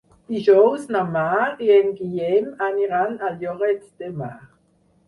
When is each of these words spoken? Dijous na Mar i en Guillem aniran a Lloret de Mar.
Dijous 0.35 0.87
na 0.95 1.03
Mar 1.17 1.45
i 1.67 1.69
en 1.75 1.93
Guillem 2.01 2.49
aniran 2.71 3.15
a 3.15 3.33
Lloret 3.45 3.89
de 4.03 4.13
Mar. 4.25 4.37